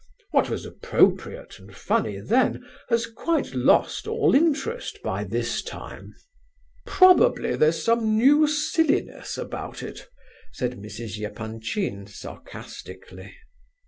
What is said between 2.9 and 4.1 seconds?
quite lost